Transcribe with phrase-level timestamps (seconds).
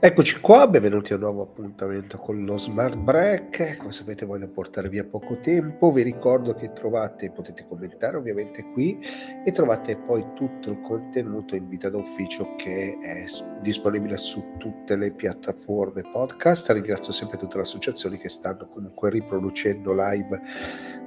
[0.00, 3.78] Eccoci qua, benvenuti a un nuovo appuntamento con lo Smart Break.
[3.78, 8.96] Come sapete voglio portare via poco tempo, vi ricordo che trovate, potete commentare ovviamente qui
[9.44, 13.24] e trovate poi tutto il contenuto in vita d'ufficio che è
[13.60, 16.70] disponibile su tutte le piattaforme podcast.
[16.70, 20.40] Ringrazio sempre tutte le associazioni che stanno comunque riproducendo live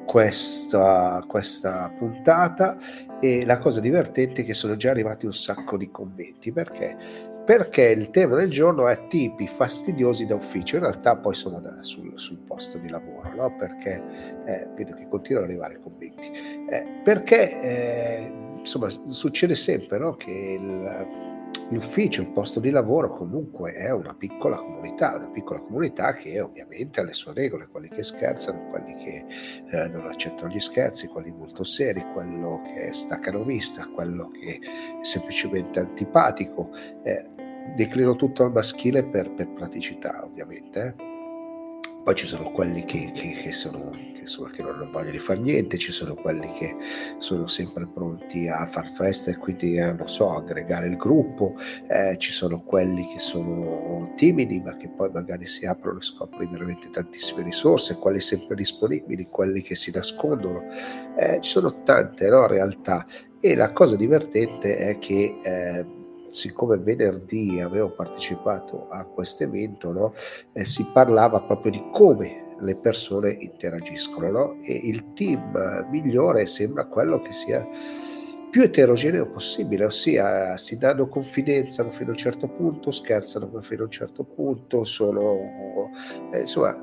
[0.05, 2.77] questa, questa puntata
[3.21, 7.83] e la cosa divertente è che sono già arrivati un sacco di commenti perché perché
[7.89, 12.13] il tema del giorno è tipi fastidiosi da ufficio, in realtà poi sono da, sul,
[12.15, 13.55] sul, posto di lavoro, no?
[13.55, 14.01] perché
[14.45, 16.31] eh, vedo che continuano ad arrivare commenti,
[16.69, 20.15] eh, perché eh, insomma succede sempre no?
[20.15, 21.29] che il,
[21.71, 26.99] l'ufficio, il posto di lavoro comunque è una piccola comunità, una piccola comunità che ovviamente
[26.99, 29.25] ha le sue regole, quelli che scherzano, quelli che
[29.69, 35.03] eh, non accettano gli scherzi, quelli molto seri, quello che staccano vista, quello che è
[35.03, 36.69] semplicemente antipatico.
[37.03, 37.29] Eh,
[37.75, 40.95] declino tutto al maschile per, per praticità ovviamente.
[40.97, 41.09] Eh.
[42.03, 45.91] Poi ci sono quelli che, che, che, sono, sono, che non vogliono fare niente, ci
[45.91, 46.75] sono quelli che
[47.19, 51.55] sono sempre pronti a far festa e quindi, eh, non so, aggregare il gruppo,
[51.87, 56.49] eh, ci sono quelli che sono timidi ma che poi magari si aprono e scoprono
[56.49, 60.63] veramente tantissime risorse, quelli sempre disponibili, quelli che si nascondono,
[61.15, 63.05] eh, ci sono tante no, realtà
[63.39, 65.85] e la cosa divertente è che eh,
[66.31, 70.13] siccome venerdì avevo partecipato a questo evento, no,
[70.53, 74.57] eh, si parlava proprio di come le persone interagiscono no?
[74.61, 77.67] e il team migliore sembra quello che sia
[78.51, 83.85] più eterogeneo possibile, ossia si danno confidenza fino a un certo punto, scherzano fino a
[83.85, 85.89] un certo punto, sono
[86.33, 86.75] eh, insomma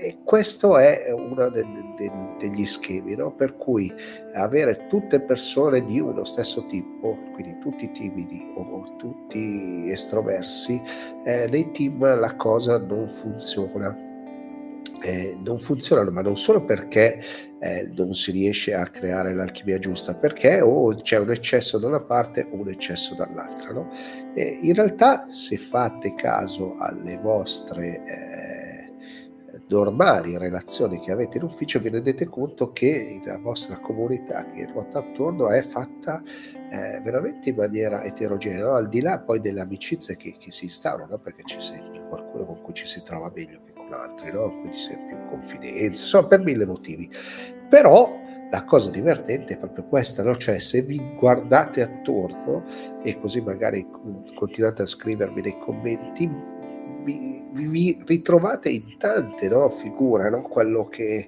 [0.00, 3.32] e questo è uno de, de, degli schemi, no?
[3.32, 3.92] per cui
[4.34, 10.80] avere tutte persone di uno stesso tipo, quindi tutti timidi o tutti estroversi,
[11.24, 14.06] eh, nei team la cosa non funziona.
[15.00, 17.22] Eh, non funzionano, ma non solo perché
[17.60, 22.00] eh, non si riesce a creare l'alchimia giusta, perché o c'è un eccesso da una
[22.00, 23.70] parte o un eccesso dall'altra.
[23.70, 23.90] No?
[24.34, 28.47] in realtà, se fate caso alle vostre eh,
[29.68, 34.98] normali relazioni che avete in ufficio vi rendete conto che la vostra comunità che ruota
[35.00, 36.22] attorno è fatta
[36.70, 38.74] eh, veramente in maniera eterogenea, no?
[38.74, 42.62] al di là poi delle amicizie che, che si instaurano, perché c'è sempre qualcuno con
[42.62, 44.50] cui ci si trova meglio che con altri, no?
[44.60, 47.10] quindi c'è più confidenza, insomma per mille motivi.
[47.68, 50.36] Però la cosa divertente è proprio questa, no?
[50.36, 52.64] cioè se vi guardate attorno
[53.02, 53.86] e così magari
[54.34, 56.56] continuate a scrivermi nei commenti,
[57.02, 60.42] vi, vi ritrovate in tante no, figure, no?
[60.42, 61.26] quello che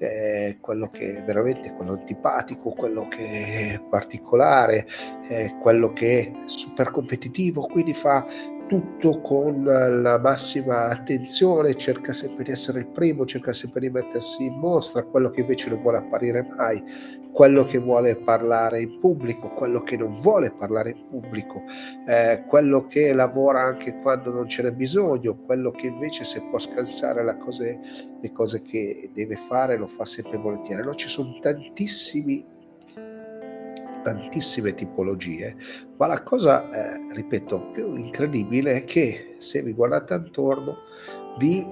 [0.00, 4.86] eh, quello che è veramente quello antipatico, quello che è particolare,
[5.28, 8.26] eh, quello che è super competitivo, quindi fa
[8.70, 14.44] tutto con la massima attenzione, cerca sempre di essere il primo, cerca sempre di mettersi
[14.44, 16.80] in mostra, quello che invece non vuole apparire mai,
[17.32, 21.64] quello che vuole parlare in pubblico, quello che non vuole parlare in pubblico,
[22.06, 26.60] eh, quello che lavora anche quando non ce n'è bisogno, quello che invece se può
[26.60, 27.80] scansare cose,
[28.20, 30.84] le cose che deve fare lo fa sempre volentieri.
[30.84, 32.58] No, ci sono tantissimi
[34.02, 35.56] tantissime tipologie,
[35.96, 40.76] ma la cosa, eh, ripeto, più incredibile è che se vi guardate attorno
[41.38, 41.66] vi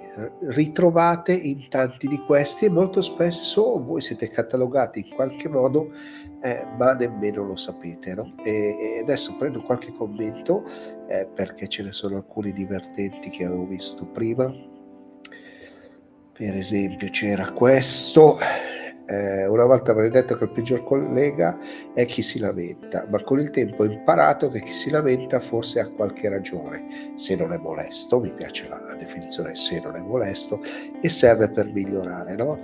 [0.49, 5.93] ritrovate in tanti di questi e molto spesso voi siete catalogati in qualche modo,
[6.41, 8.15] eh, ma nemmeno lo sapete.
[8.15, 8.35] No?
[8.45, 10.65] E, e, adesso prendo qualche commento
[11.09, 14.51] eh, perché ce ne sono alcuni divertenti che avevo visto prima.
[16.33, 18.39] Per esempio c'era questo
[19.09, 21.59] eh, una volta avrei detto che il peggior collega
[21.95, 25.81] è chi si lamenta, ma con il tempo ho imparato che chi si lamenta forse
[25.81, 30.01] ha qualche ragione, se non è molesto, mi piace la, la definizione se non è
[30.01, 30.61] molesto,
[31.01, 32.37] e serve per migliorare.
[32.37, 32.59] No?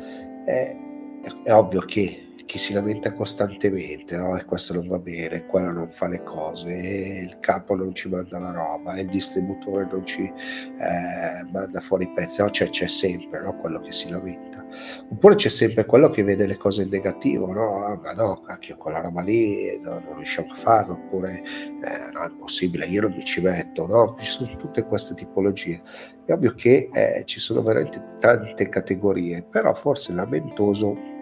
[0.44, 0.77] Eh,
[1.22, 4.37] è, è ovvio che chi si lamenta costantemente, no?
[4.37, 8.38] e questo non va bene, quello non fa le cose, il capo non ci manda
[8.38, 12.51] la roba, il distributore non ci eh, manda fuori i pezzi, no?
[12.51, 13.57] cioè, c'è sempre no?
[13.57, 14.65] quello che si lamenta.
[15.10, 17.84] Oppure c'è sempre quello che vede le cose in negativo, no?
[17.84, 22.22] Ah, ma no, cacchio, quella roba lì no, non riusciamo a farlo, oppure eh, no,
[22.22, 24.16] è impossibile, io non mi ci metto, no?
[24.18, 25.80] Ci sono tutte queste tipologie.
[26.24, 31.13] È ovvio che eh, ci sono veramente tante categorie, però forse lamentoso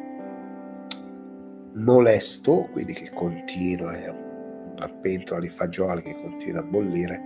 [1.75, 7.23] molesto, quindi che continua, è una pentola di fagioli che continua a bollire,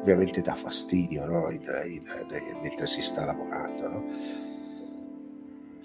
[0.00, 1.50] ovviamente dà fastidio no?
[1.50, 3.88] in, in, in, mentre si sta lavorando.
[3.88, 4.04] No?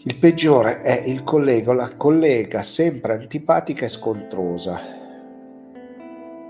[0.07, 4.79] Il peggiore è il collega, la collega sempre antipatica e scontrosa.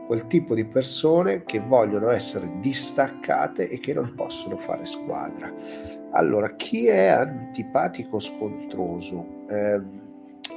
[0.05, 5.51] quel tipo di persone che vogliono essere distaccate e che non possono fare squadra.
[6.11, 9.45] Allora, chi è antipatico scontroso?
[9.49, 9.81] Eh,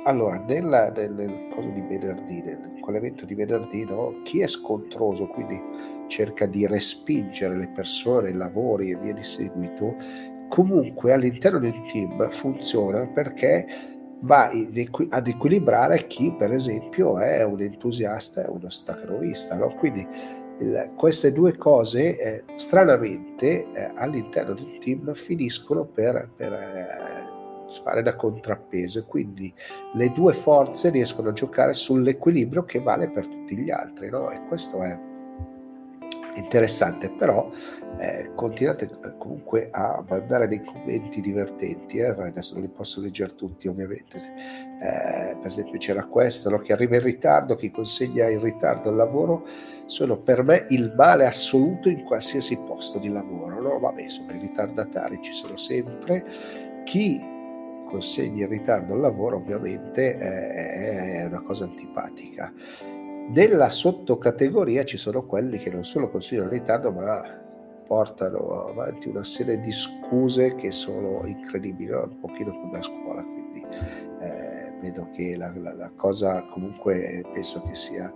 [0.08, 4.22] allora, nella, nel, nel coso di venerdì, nel quell'evento di venerdì, no?
[4.24, 5.60] chi è scontroso, quindi
[6.08, 9.94] cerca di respingere le persone, i lavori e via di seguito,
[10.48, 13.66] comunque all'interno un team funziona perché
[14.20, 14.50] va
[15.10, 19.56] ad equilibrare chi per esempio è un entusiasta e uno staccanovista.
[19.56, 19.74] No?
[19.74, 20.06] Quindi
[20.60, 27.27] il, queste due cose eh, stranamente eh, all'interno un team finiscono per, per eh,
[27.82, 29.52] fare da contrappeso e quindi
[29.94, 34.10] le due forze riescono a giocare sull'equilibrio che vale per tutti gli altri.
[34.10, 34.30] No?
[34.30, 34.98] E questo è
[36.38, 37.50] interessante, però
[37.98, 42.08] eh, continuate eh, comunque a mandare dei commenti divertenti, eh?
[42.08, 44.18] adesso non li posso leggere tutti ovviamente,
[44.80, 46.58] eh, per esempio c'era questo, no?
[46.58, 49.46] che arriva in ritardo, chi consegna in ritardo il lavoro,
[49.86, 53.78] sono per me il male assoluto in qualsiasi posto di lavoro, no?
[53.78, 56.24] vabbè insomma i ritardatari ci sono sempre,
[56.84, 57.36] chi
[57.88, 62.52] consegna in ritardo il lavoro ovviamente è una cosa antipatica
[63.28, 67.46] nella sottocategoria ci sono quelli che non solo consigliano in ritardo, ma
[67.86, 73.66] portano avanti una serie di scuse che sono incredibili, un pochino come a scuola, quindi
[74.20, 78.12] eh, vedo che la, la, la, cosa comunque penso che sia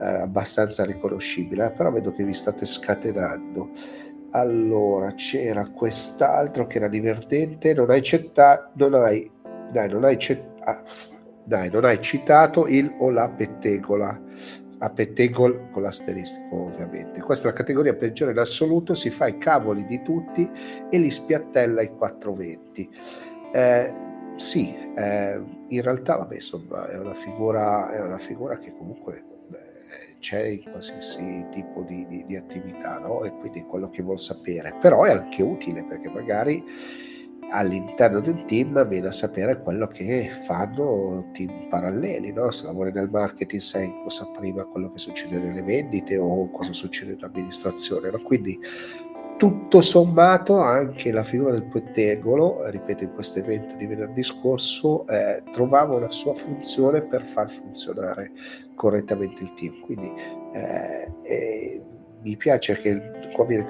[0.00, 3.70] eh, abbastanza riconoscibile, però vedo che vi state scatenando.
[4.30, 8.02] Allora, c'era quest'altro che era divertente, non hai
[8.74, 9.30] non hai,
[9.72, 10.82] dai, non hai accettato, ah,
[11.44, 14.20] dai, non hai citato il o la pettegola
[14.78, 17.20] a pettegol con l'asteristico ovviamente.
[17.20, 20.48] Questa è la categoria peggiore in assoluto, si fa i cavoli di tutti
[20.90, 22.90] e li spiattella ai 420.
[23.52, 23.94] Eh,
[24.36, 29.24] sì, eh, in realtà vabbè, insomma, è una figura, è una figura che comunque
[30.20, 33.24] c'è in qualsiasi tipo di, di, di attività, no?
[33.24, 36.64] E quindi quello che vuol sapere, però è anche utile perché magari
[37.50, 42.50] all'interno un team viene a sapere quello che fanno team paralleli, no?
[42.50, 47.12] se lavori nel marketing sai cosa prima quello che succede nelle vendite o cosa succede
[47.12, 48.20] in amministrazione, no?
[48.20, 48.58] quindi
[49.36, 55.42] tutto sommato anche la figura del pettegolo, ripeto in questo evento di venerdì scorso, eh,
[55.52, 58.32] trovava una sua funzione per far funzionare
[58.74, 60.12] correttamente il team, quindi
[60.54, 61.82] eh, eh,
[62.22, 63.66] mi piace che qua viene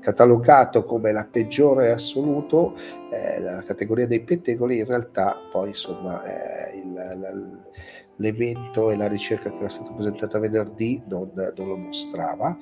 [0.00, 2.74] catalogato come la peggiore assoluto,
[3.12, 7.32] eh, la categoria dei pettegoli, in realtà poi insomma eh, il, la,
[8.20, 12.56] l'evento e la ricerca che era stata presentata venerdì non, non lo mostrava.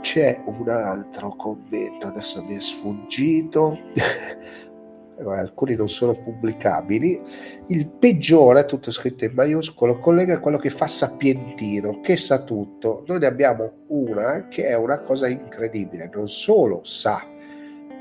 [0.00, 3.78] C'è un altro commento, adesso mi è sfuggito,
[5.24, 7.20] alcuni non sono pubblicabili.
[7.68, 13.04] Il peggiore, tutto scritto in maiuscolo, collega è quello che fa sapientino, che sa tutto.
[13.06, 17.24] Noi ne abbiamo una che è una cosa incredibile, non solo sa,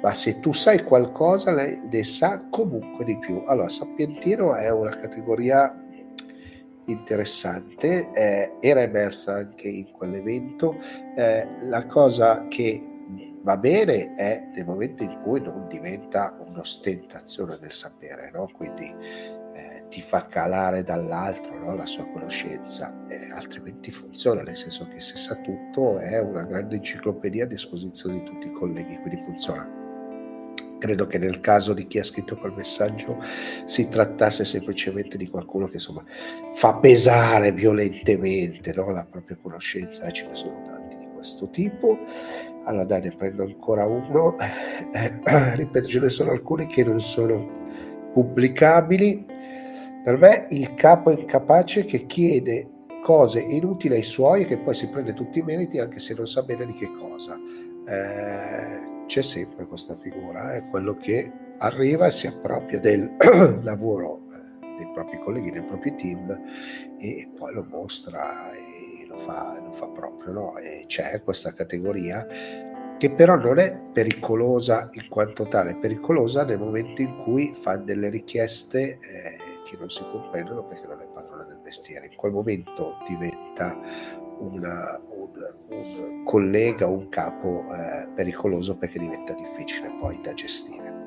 [0.01, 3.43] ma se tu sai qualcosa, ne sa comunque di più.
[3.45, 5.79] Allora, sapientino è una categoria
[6.85, 10.75] interessante, eh, era emersa anche in quell'evento.
[11.15, 12.81] Eh, la cosa che
[13.41, 18.49] va bene è nel momento in cui non diventa un'ostentazione del sapere, no?
[18.51, 18.91] quindi
[19.53, 21.75] eh, ti fa calare dall'altro no?
[21.75, 26.75] la sua conoscenza, eh, altrimenti funziona, nel senso che se sa tutto è una grande
[26.77, 29.85] enciclopedia a disposizione di tutti i colleghi, quindi funziona.
[30.86, 33.18] Credo che nel caso di chi ha scritto quel messaggio
[33.65, 36.04] si trattasse semplicemente di qualcuno che insomma
[36.54, 38.92] fa pesare violentemente no?
[38.92, 41.98] la propria conoscenza, ce ne sono tanti di questo tipo
[42.65, 44.36] allora dai, ne prendo ancora uno.
[45.56, 47.50] Ripeto, ce ne sono alcuni che non sono
[48.13, 49.25] pubblicabili.
[50.04, 52.70] Per me il capo incapace che chiede
[53.01, 56.44] cose inutili ai suoi che poi si prende tutti i meriti anche se non sa
[56.44, 57.36] bene di che cosa.
[57.88, 63.15] Eh, c'è sempre questa figura, è quello che arriva e si appropria del
[63.63, 66.41] lavoro eh, dei propri colleghi, dei propri team
[66.97, 68.51] e, poi lo mostra.
[68.51, 70.57] E, lo fa, lo fa proprio, no?
[70.57, 72.27] E c'è questa categoria
[72.97, 77.75] che però non è pericolosa in quanto tale, è pericolosa nel momento in cui fa
[77.75, 82.07] delle richieste eh, che non si comprendono perché non è padrona del mestiere.
[82.07, 83.77] In quel momento diventa
[84.39, 85.14] una, un, un,
[86.24, 91.03] collega, un capo eh, pericoloso perché diventa difficile poi da gestire.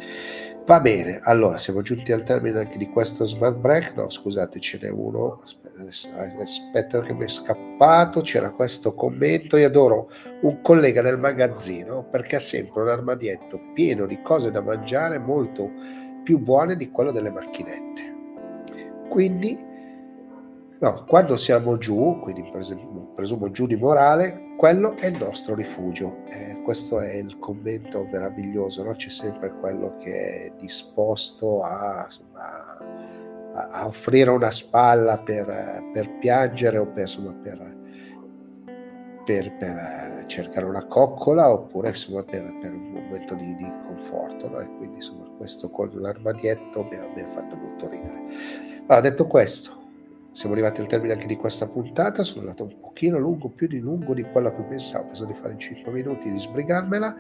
[0.65, 3.95] Va bene, allora siamo giunti al termine anche di questo smart break.
[3.97, 5.41] No, scusate, ce n'è uno.
[6.39, 8.21] Aspetta, che mi è scappato.
[8.21, 9.57] C'era questo commento.
[9.57, 10.11] Io adoro
[10.43, 15.71] un collega del magazzino perché ha sempre un armadietto pieno di cose da mangiare molto
[16.23, 18.17] più buone di quello delle macchinette.
[19.09, 19.68] Quindi
[20.81, 26.19] No, quando siamo giù, quindi presumo, presumo giù di morale, quello è il nostro rifugio.
[26.29, 28.93] Eh, questo è il commento meraviglioso, no?
[28.93, 32.77] c'è sempre quello che è disposto a, insomma,
[33.55, 35.47] a, a offrire una spalla per,
[35.93, 37.77] per piangere o per, insomma, per,
[39.25, 44.49] per, per, cercare una coccola oppure insomma, per un momento di, di conforto.
[44.49, 44.61] No?
[44.61, 48.27] E quindi insomma, questo con l'armadietto mi ha, mi ha fatto molto ridere.
[48.87, 49.78] Allora, detto questo,
[50.38, 53.80] siamo arrivati al termine anche di questa puntata, sono andato un pochino lungo, più di
[53.80, 57.16] lungo di quello che pensavo, penso di fare in 5 minuti, di sbrigarmela.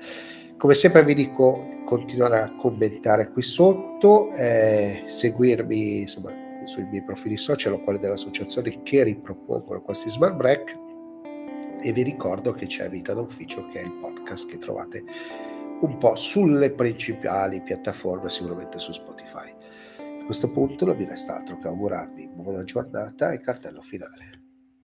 [0.56, 6.30] Come sempre vi dico continuare a commentare qui sotto, eh, seguirmi insomma,
[6.62, 10.78] sui miei profili social o quelli dell'associazione che ripropongono questi smart break.
[11.82, 15.02] E vi ricordo che c'è Vita d'Ufficio che è il podcast che trovate
[15.80, 19.56] un po' sulle principali piattaforme, sicuramente su Spotify
[20.28, 24.37] questo punto non mi resta altro che augurarvi buona giornata e cartello finale.